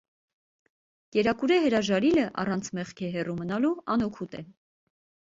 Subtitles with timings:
[1.15, 4.41] Կերակուրէ հրաժարիլը առանց մեղքէ հեռու մնալու՝ անօգուտ է։